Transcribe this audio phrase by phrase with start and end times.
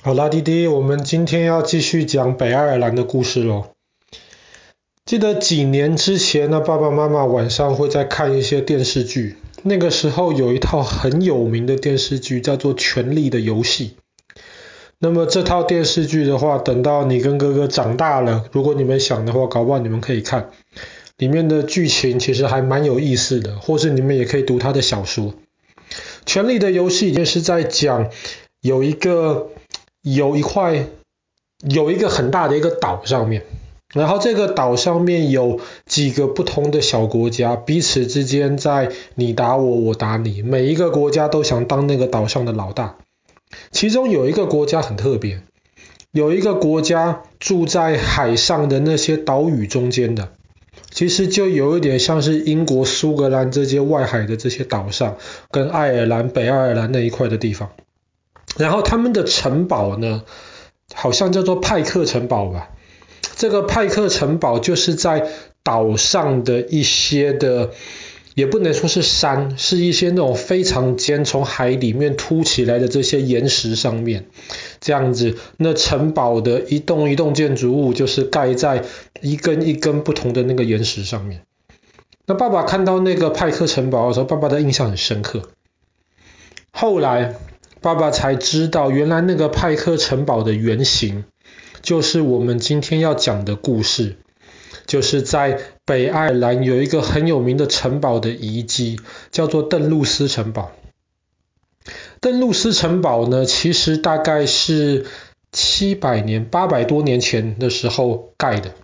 [0.00, 3.70] 好啦，弟弟，我们今天要继续讲北爱尔兰的故事喽。
[5.04, 9.38] 记得几年之前呢，爸爸妈妈晚上会在看一些电视剧。
[9.64, 13.96] 那个时候有一套很有名的电视剧，叫做《权力的游戏》。
[15.00, 20.50] 那么这套电视剧的话，等到你跟哥哥长大了，如果你们想的话，搞不好你们可以看。
[21.16, 25.32] 里面的剧情其实还蛮有意思的，或是你们也可以读他的小说。
[26.24, 28.10] 《权力的游戏》就是在讲
[28.60, 29.48] 有一个。
[30.14, 30.86] 有一块，
[31.68, 33.42] 有一个很大的一个岛上面，
[33.94, 42.96] 然后这个岛上面有几个不同的小国家，彼此之间在你打我，我打你，每一个国家都想当那个岛上的老大。
[43.70, 45.40] 其中有一个国家很特别，
[46.12, 50.32] 有一个国家住在海上的那些岛屿中间的，
[50.90, 55.16] 其实就有一点像是英国苏格兰这些外海的这些岛上，
[55.50, 57.70] 跟爱尔兰、北爱尔兰那一块的地方。
[58.58, 60.24] 然后他们的城堡呢，
[60.92, 62.70] 好像叫做派克城堡吧。
[63.36, 65.28] 这个派克城堡就是在
[65.62, 67.70] 岛上的一些的，
[68.34, 74.26] 也不能说是山，是一些那种非常尖，从海里面凸起来的这些岩石上面，
[74.80, 75.36] 这样子。
[75.56, 78.82] 那城堡的一栋一栋建筑物，就是盖在
[79.20, 81.42] 一根一根不同的那个岩石上面。
[82.26, 85.48] 那爸爸看到那个派克城堡的时候，爸爸的印象很深刻。
[86.72, 87.36] 后来。
[87.80, 91.24] 爸爸才知道，原来那个派克城堡的原型，
[91.80, 94.16] 就是我们今天要讲的故事，
[94.86, 98.98] 就是在北爱尔兰有一个很有名的城堡的遗迹，
[99.30, 100.72] 叫做邓露斯城堡。
[102.20, 105.06] 邓露斯城堡呢，其实大概是
[105.52, 108.74] 七百年、八百多年前的时候盖的，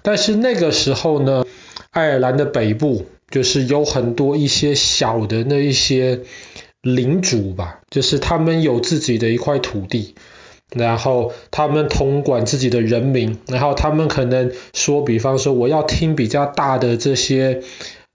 [0.00, 1.44] 但是那个时候呢，
[1.90, 6.22] 爱尔兰的北部就是有很多一些小的那一些。
[6.86, 10.14] 领主吧，就是他们有自己的一块土地，
[10.72, 17.64] 然后他们统管自己的人民，然后他们可能说，比方说我要听比较大的这些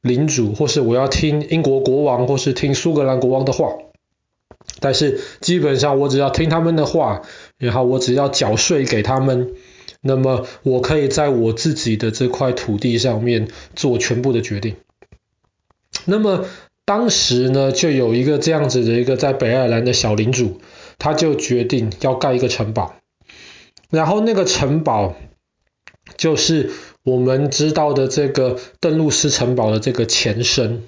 [0.01, 3.73] 领主，或是我要听英国国王，或是听苏格兰国王的话，
[4.79, 7.23] 但是基本上我只要听他们的话，
[7.57, 9.53] 然后我只要缴税给他们，
[9.99, 14.77] 那么我可以在我自己的这块土地上面做全部的决定，
[16.05, 16.45] 那么。
[16.85, 20.59] 当时呢，就有一个这样子的一个在北爱尔兰的小领主，
[20.97, 22.95] 他就决定要盖一个城堡，
[23.89, 25.15] 然后那个城堡
[26.17, 26.71] 就是
[27.03, 30.83] 我们知道的这个邓露斯城堡的这个前身。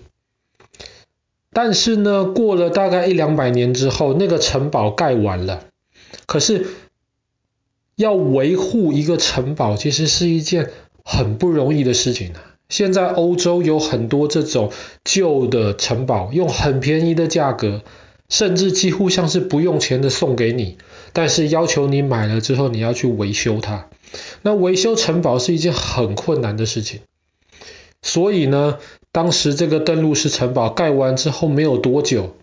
[1.52, 5.68] 但是呢，过了大概一两百年之后，那个城堡盖完了，
[6.26, 6.66] 可是
[7.96, 10.72] 要维护一个城堡，其实是一件
[11.06, 12.53] 很不容易的事情啊。
[12.74, 14.72] 现在欧洲有很多这种
[15.04, 17.84] 旧的城堡，用很便宜的价格，
[18.30, 20.80] 甚至几乎像是不用钱的送给你，
[21.14, 23.90] 但是要求你买了之后你要去维修它。
[24.42, 27.02] 那维修城堡是一件很困难的事情，
[28.02, 28.80] 所以呢，
[29.12, 32.36] 当时这个邓露斯城堡盖完之后没有多久，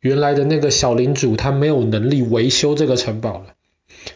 [0.00, 3.54] 原来的那个小领主他没有能力维修这个城堡了，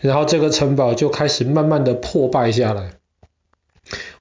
[0.01, 2.95] 然后这个城堡就开始慢慢的破败下来。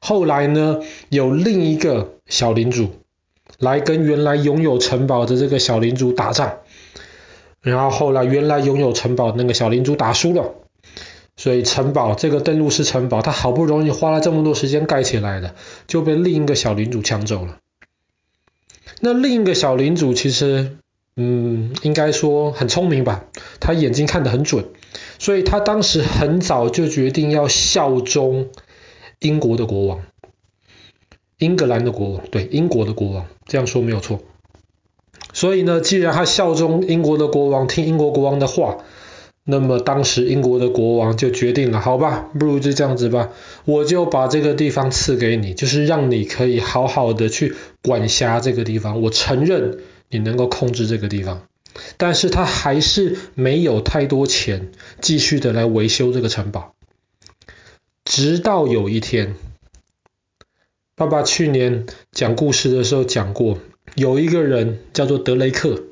[0.09, 2.89] 后来呢，有另一个小领主
[3.59, 6.61] 来跟原来拥有城堡的这个小领主打仗，
[7.61, 10.55] 然后后来原来拥有城堡那个小领主打输了，
[11.37, 15.53] 所以城堡这个登陆式城堡，他好不容易花了这么多时间盖起来的，
[15.85, 17.59] 就被另一个小领主抢走了。
[19.01, 20.77] 那另一个小领主其实，
[21.17, 23.25] 嗯，应该说很聪明吧，
[23.59, 24.65] 他眼睛看得很准，
[25.19, 28.49] 所以他当时很早就决定要效忠。
[29.19, 30.01] 英国的国王，
[31.37, 34.21] 英格兰的国王，对，英国的国王，这样说没有错。
[35.33, 38.77] 所以呢，既然他效忠英国的国王，听英国国王的话，
[39.43, 43.29] 那么当时英国的国王就决定了，好吧，不如就这样子吧，
[43.65, 49.01] 我就把这个地方赐给你，就是让你可以好好的去管辖这个地方。
[49.01, 49.79] 我承认
[50.09, 51.43] 你能够控制这个地方，
[51.97, 54.71] 但是他还是没有太多钱
[55.01, 56.73] 继续的来维修这个城堡。
[58.19, 59.35] 直到有一天，
[60.97, 63.59] 爸爸去年讲故事的时候讲过，
[63.95, 65.83] 有一个人叫做德雷克，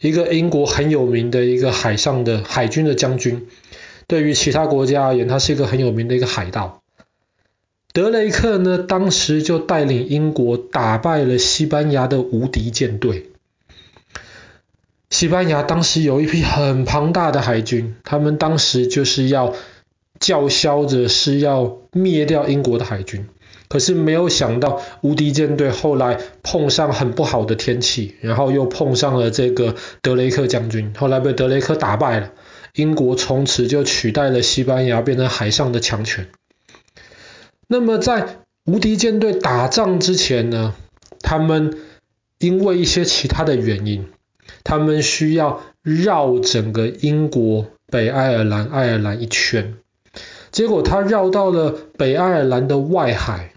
[0.00, 3.46] 一个英国很有名的一个海上的海军的将军，
[4.08, 6.82] 对于其他国家而言，他是一个很有名的一个海盗。
[7.92, 13.30] 德雷克呢，当时就带领英国打败了西班牙的无敌舰队。
[15.08, 19.54] 西班牙当时有一批很庞大的海军，他们当时就是要。
[20.20, 23.26] 叫嚣着是要灭掉英国的海军，
[23.68, 32.32] 可是没有想到无敌舰队后来碰上很不好的天气，然后又碰上了这个德雷克将军，后来被德雷克打败了。
[32.74, 36.28] 英国从此就取代了西班牙，变成海上的强权。
[37.66, 40.74] 那么在无敌舰队打仗之前呢，
[41.20, 41.78] 他们
[42.38, 44.06] 因为一些其他的原因，
[44.62, 49.76] 他们需要绕整个英国北爱尔兰、爱尔兰一圈。
[50.52, 53.52] 结果他绕到了北爱尔兰的外海，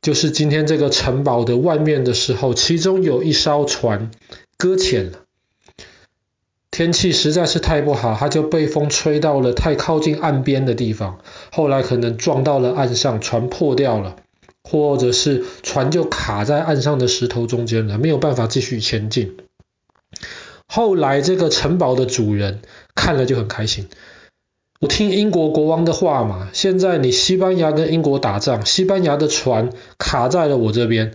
[0.00, 4.10] 就是今天这个城堡的外面的时候，其中有一艘船
[4.56, 5.18] 搁浅了。
[6.70, 11.18] 天气实在是太不好，他就被风吹到了太靠近岸边的地方，
[11.52, 14.16] 后来可能撞到了岸上，船破掉了，
[14.62, 19.36] 或者是船就卡在岸上的石头中间了，没有办法继续前进。
[20.66, 22.62] 后来这个城堡的主人
[22.94, 23.88] 看了就很开心。
[24.80, 31.12] 我听英国国王的话嘛，现在你西班牙跟英国打仗，西班牙的船卡在了我这边，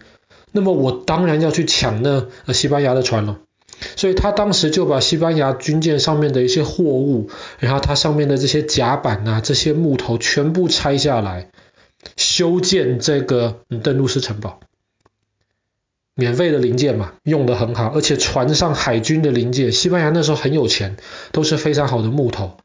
[0.52, 3.40] 那么我当然要去抢那西班牙的船了。
[3.96, 11.50] 所以他当时就把西班牙军舰上面的一些货物，然后它上面的这些甲板啊，这些木头全部拆下来，
[12.16, 14.60] 修建这个登陆式城堡。
[16.14, 20.96] 免费的零件嘛，用得很好，而且船上海军的零件，西班牙那时候很有钱，
[21.32, 22.58] 都是非常好的木头。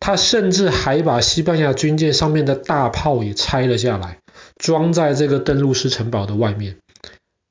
[0.00, 4.18] 他甚至还把西班牙军舰上面的大炮也拆了下来，
[4.56, 6.78] 装在这个邓露斯城堡的外面，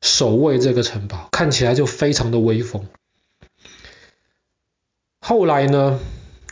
[0.02, 2.86] 守卫这个城堡，看起来就非常的威风。
[5.20, 6.00] 后来呢，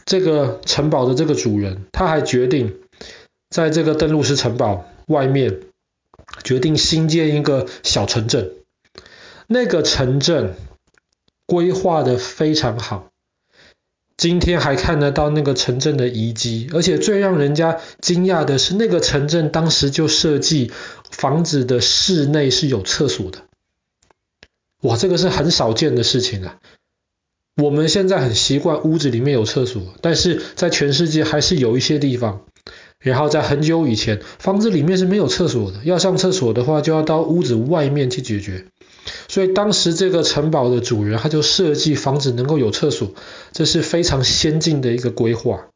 [0.05, 2.77] 这个城堡的这个主人，他还决定
[3.49, 5.61] 在这个邓露斯城堡外面，
[6.43, 8.53] 决定新建一个小城镇。
[9.47, 10.55] 那个城镇
[11.45, 13.08] 规划的非常好。
[14.19, 20.73] 今天还看得到那个城镇的遗迹，而且最让人家惊讶的是，那个城镇当时就设计
[21.09, 23.43] 房子的室内是有厕所的。
[24.81, 26.57] 哇，这个是很少见的事情啊！
[27.55, 32.41] 我们现在很习惯屋子里面有厕所，但是在全世界还是有一些地方。
[32.99, 38.65] 然后在很久以前，房子里面是没有厕所的，要上厕所的话就要到屋子外面去解决。
[39.27, 43.13] 所以当时这个城堡的主人他就设计房子能够有厕所，
[43.51, 45.67] 这是非常先进的一个规划。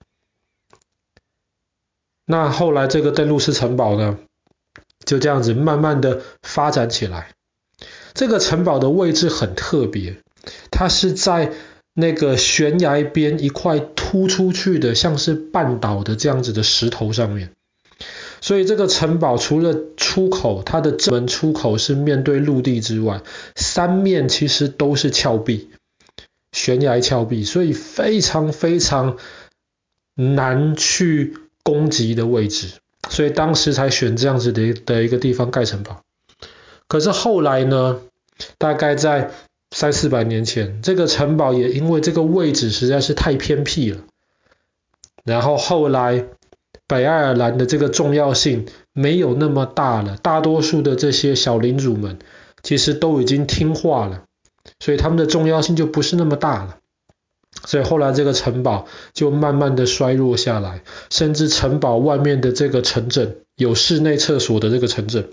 [2.25, 4.18] 那后来这个邓露斯城堡呢，
[5.06, 7.31] 就这样子慢慢的发展起来。
[8.14, 10.18] 这个城堡的位置很特别，
[10.72, 11.52] 它是在
[11.94, 17.52] 那个悬崖边一块突出去的像是半岛的这样子的石头上面。
[18.44, 23.22] 所以这个城堡除了出口，它的正门出口是面对陆地之外，
[23.56, 25.69] 三面其实都是峭壁，
[26.51, 29.16] 悬崖峭壁，所以非常非常
[30.13, 32.74] 难去攻击的位置，
[33.10, 36.01] 所以当时才选这样子的的一个地方盖城堡。
[36.90, 38.01] 可是后来呢，
[38.57, 39.31] 大概在
[39.72, 44.01] 三四百年前，这个城堡也因为这个位置实在是太偏僻了，
[45.24, 46.25] 然后后来。
[46.88, 52.19] 北爱尔兰的这个重要性没有那么大了，大多数的这些小领主们
[52.62, 54.25] 其实都已经听话了，
[54.80, 56.77] 所以他们的重要性就不是那么大了。
[57.65, 65.30] 所以后来这个城堡就慢慢的衰弱下来，甚至城堡外面的这个城镇，有室内厕所的这个城镇，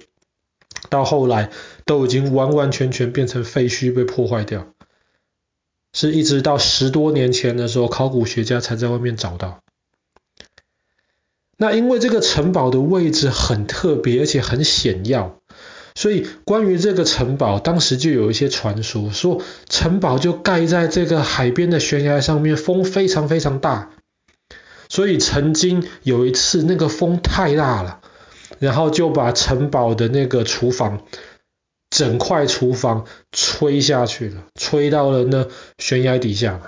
[0.88, 1.50] 到后来
[1.84, 4.66] 都已经完完全全变成废墟被破坏掉，
[5.92, 9.60] 是一直到十多年前的时候，考古学家才在外面找到。
[11.62, 15.36] 那因为这个城堡的位置很特别，而且很险要，
[15.94, 23.90] 所以关于这个城堡，当时就有一些传说，说城堡就盖在这个海边的悬崖上面，风非常非常大，
[24.88, 28.00] 所以曾经有一次那个风太大了，
[28.58, 31.02] 然后就把城堡的那个厨房，
[31.90, 36.58] 整块厨房吹下去了，吹到了那悬崖底下。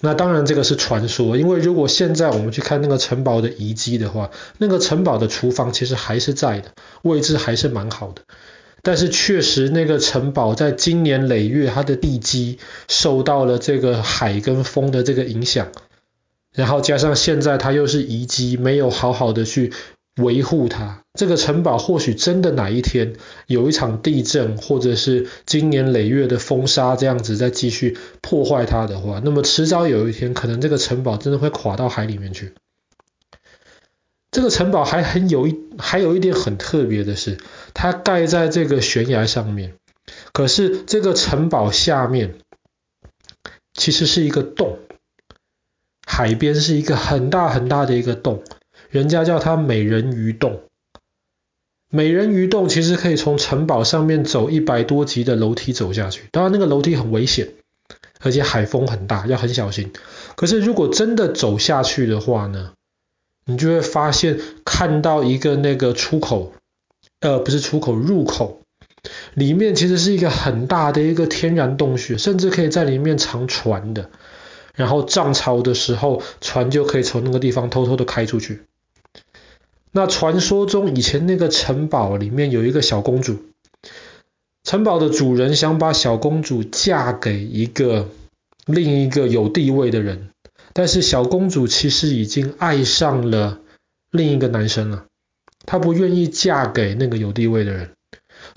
[0.00, 6.70] 那当然，这个是传说，因为如果现在我们去看那个城堡的遗迹的话，那个城堡的厨房其实还是在的，
[7.02, 8.22] 位置还是蛮好的。
[8.82, 15.66] 但是确实，那个城堡在经年累月，它的地基受到了这个海跟风的这个影响，
[16.54, 19.72] 然后加上现在它又是遗迹，没有好好的去。
[20.18, 23.14] 维护它，这个城堡或许真的哪一天
[23.46, 32.54] 有一场地震，或者是经年累月的风沙这样子再继续破坏它的话，那么迟早有一天，可能这个城堡真的会垮到海里面去。
[34.30, 37.38] 这个城堡还很有一还有一点很特别的是，
[37.72, 39.74] 它盖在这个悬崖上面，
[40.32, 42.34] 可是这个城堡下面
[43.72, 44.78] 其实是一个洞，
[46.06, 48.42] 海边是一个很大很大的一个洞。
[48.90, 50.60] 人家叫它美人鱼洞，
[51.90, 57.48] 美人鱼洞其实可以从城堡上面走一百多级的楼梯走下去，当然那个楼梯很危险，
[58.20, 59.92] 而且海风很大，要很小心。
[60.36, 62.72] 可是如果真的走下去的话呢，
[63.44, 66.52] 你就会发现看到一个那个出口，
[67.20, 68.62] 呃，不是出口，入口，
[69.34, 74.10] 里面其实是一个很大的一个天然洞穴，甚至可以在里面藏船的。
[74.74, 78.62] 然后涨潮的时候，船就可以从那个地方偷偷的开出去。
[79.92, 83.38] 那传说中以前那个城堡里面有一个小公主，
[84.62, 88.08] 城堡的主人想把小公主嫁给一个
[88.66, 90.28] 另一个有地位的人，
[90.72, 93.60] 但是小公主其实已经爱上了
[94.10, 95.06] 另一个男生了，
[95.64, 97.90] 她不愿意嫁给那个有地位的人。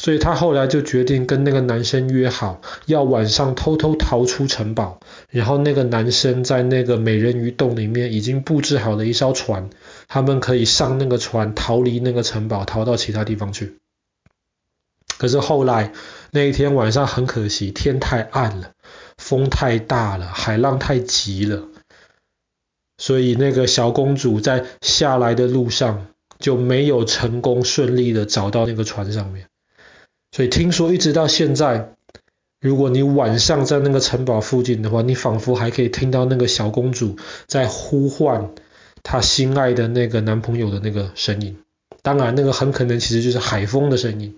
[0.02, 9.70] 所以他后来就决定跟那个男生约好，要晚上偷偷逃出城堡，然后那个男生在那个美人鱼洞里面已经布置好了一艘船，
[10.08, 13.78] 他们可以上那个船逃离那个城堡，逃到其他地方去。
[15.20, 15.94] 可是后来
[16.32, 18.72] 那一天晚上很可惜，天太暗了，
[19.20, 21.68] 风太大了，海浪太急了，
[22.98, 26.08] 所以那个小公主在下来的路上
[26.40, 29.46] 就没有成功顺利的找到那个船上面。
[30.32, 31.94] 所以听说一直到现在，
[32.62, 38.52] 如果你晚上在那个城堡附近的话，你仿佛还可以听到那个小公主在呼唤
[39.04, 41.58] 她心爱的那个男朋友的那个声音。
[42.02, 44.36] 当然，那个很可能其实就是海风的声音。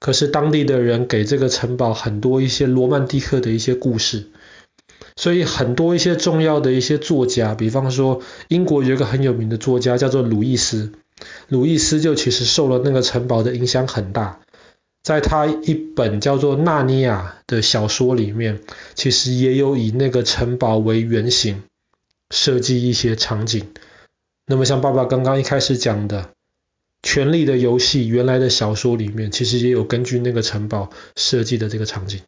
[0.00, 4.28] 可是当地的人给这个城堡很多一些罗曼蒂克的一些故事，
[5.16, 10.92] 所以很多一些重要的一些作家，比方说英国有一个很有名的作家叫做鲁伊斯，
[11.48, 14.40] 鲁伊斯就其实受了那个城堡的影响很大。
[15.08, 18.60] 在他一本叫做《纳尼亚》的小说里面，
[18.94, 21.62] 其实也有以那个城堡为原型
[22.28, 23.72] 设计一些场景。
[24.44, 26.24] 那么像爸爸刚刚一开始讲的
[27.02, 32.20] 《权力的游戏》原来的小说里面，其实也有根据那个城堡设计的这个场景。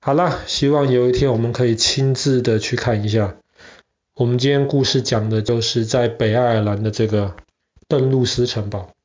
[0.00, 3.36] 好了，希望有一天我们可以亲自的去看一下。
[4.14, 7.36] 我们今天故事讲的就是在北爱尔兰的这个
[7.86, 8.95] 邓露斯城堡。